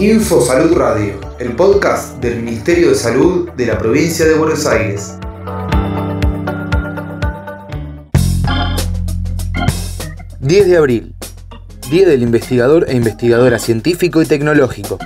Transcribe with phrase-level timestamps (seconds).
[0.00, 5.18] Info Salud Radio, el podcast del Ministerio de Salud de la provincia de Buenos Aires.
[10.40, 11.14] ...10 de abril...
[11.90, 14.98] Día del Investigador e Investigadora Científico y Tecnológico.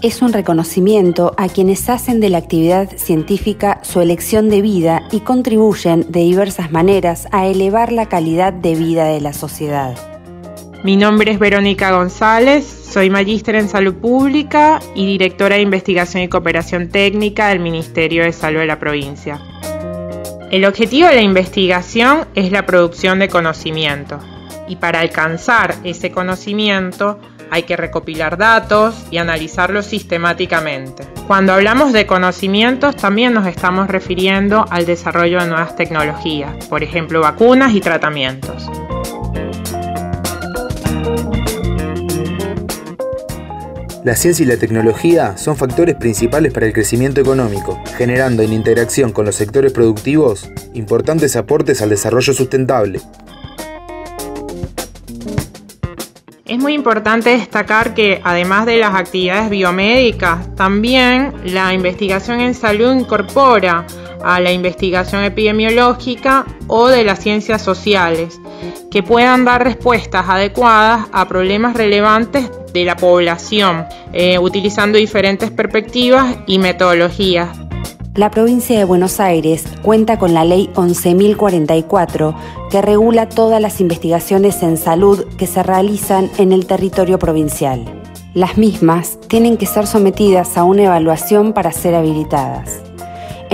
[0.00, 5.20] es un reconocimiento a quienes hacen de la actividad científica su elección de vida y
[5.20, 10.13] contribuyen de diversas maneras a elevar la calidad de vida de la sociedad.
[10.84, 16.28] Mi nombre es Verónica González, soy magíster en salud pública y directora de investigación y
[16.28, 19.40] cooperación técnica del Ministerio de Salud de la provincia.
[20.50, 24.18] El objetivo de la investigación es la producción de conocimiento
[24.68, 27.18] y para alcanzar ese conocimiento
[27.50, 31.04] hay que recopilar datos y analizarlos sistemáticamente.
[31.26, 37.22] Cuando hablamos de conocimientos también nos estamos refiriendo al desarrollo de nuevas tecnologías, por ejemplo
[37.22, 38.68] vacunas y tratamientos.
[44.04, 49.12] La ciencia y la tecnología son factores principales para el crecimiento económico, generando en interacción
[49.12, 53.00] con los sectores productivos importantes aportes al desarrollo sustentable,
[56.46, 62.94] Es muy importante destacar que además de las actividades biomédicas, también la investigación en salud
[62.94, 63.86] incorpora
[64.24, 68.40] a la investigación epidemiológica o de las ciencias sociales,
[68.90, 76.36] que puedan dar respuestas adecuadas a problemas relevantes de la población, eh, utilizando diferentes perspectivas
[76.46, 77.48] y metodologías
[78.14, 82.36] la provincia de Buenos Aires cuenta con la ley 11.044
[82.70, 87.84] que regula todas las investigaciones en salud que se realizan en el territorio provincial.
[88.32, 92.93] Las mismas tienen que ser sometidas a una evaluación para ser habilitadas.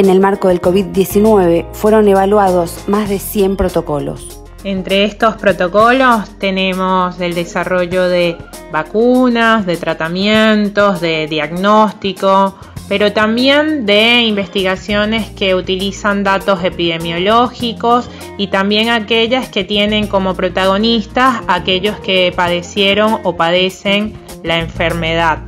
[0.00, 4.40] En el marco del COVID-19 fueron evaluados más de 100 protocolos.
[4.64, 8.38] Entre estos protocolos tenemos el desarrollo de
[8.72, 12.54] vacunas, de tratamientos, de diagnóstico,
[12.88, 18.08] pero también de investigaciones que utilizan datos epidemiológicos
[18.38, 25.40] y también aquellas que tienen como protagonistas aquellos que padecieron o padecen la enfermedad.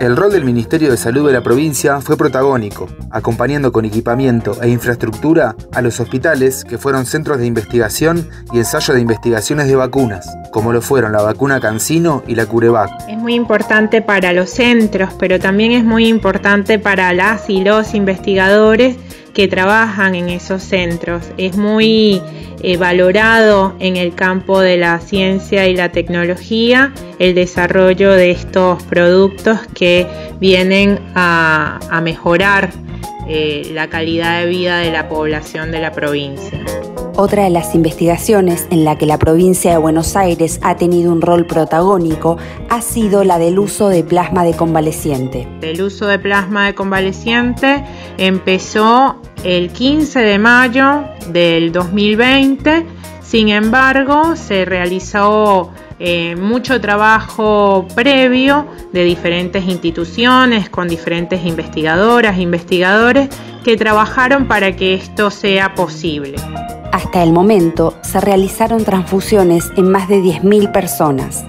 [0.00, 4.68] El rol del Ministerio de Salud de la provincia fue protagónico, acompañando con equipamiento e
[4.68, 10.32] infraestructura a los hospitales que fueron centros de investigación y ensayo de investigaciones de vacunas,
[10.52, 12.88] como lo fueron la vacuna Cancino y la Curevac.
[13.08, 17.92] Es muy importante para los centros, pero también es muy importante para las y los
[17.92, 18.96] investigadores
[19.38, 21.22] que trabajan en esos centros.
[21.36, 22.20] Es muy
[22.60, 28.82] eh, valorado en el campo de la ciencia y la tecnología el desarrollo de estos
[28.82, 30.08] productos que
[30.40, 32.72] vienen a, mejorar
[33.28, 36.58] eh, la calidad de vida de la población de la provincia.
[37.20, 41.20] Otra de las investigaciones en la que la provincia de Buenos Aires ha tenido un
[41.20, 42.38] rol protagónico
[42.70, 45.48] ha sido la del uso de plasma de convaleciente.
[45.62, 47.84] El uso de plasma de convaleciente
[48.18, 52.86] empezó el 15 de mayo del 2020,
[53.22, 63.28] sin embargo se realizó eh, mucho trabajo previo de diferentes instituciones, con diferentes investigadoras, investigadores
[63.64, 66.36] que trabajaron para que esto sea posible.
[66.92, 71.44] Hasta el momento se realizaron transfusiones en más de 10.000 personas.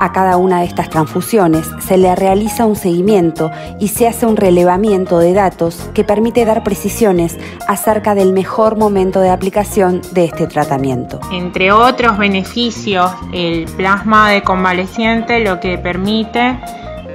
[0.00, 3.50] A cada una de estas transfusiones se le realiza un seguimiento
[3.80, 7.36] y se hace un relevamiento de datos que permite dar precisiones
[7.66, 11.18] acerca del mejor momento de aplicación de este tratamiento.
[11.32, 16.60] Entre otros beneficios, el plasma de convaleciente lo que permite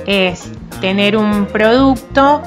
[0.05, 0.51] es
[0.81, 2.41] tener un producto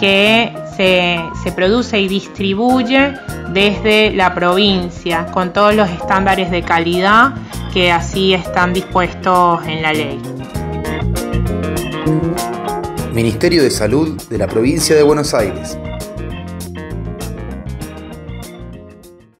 [0.00, 3.12] que se, se, produce y distribuye
[3.50, 7.34] desde la provincia con todos los estándares de calidad
[7.72, 10.20] que así están dispuestos en la ley.
[13.12, 15.78] Ministerio de Salud de la Provincia de Buenos Aires.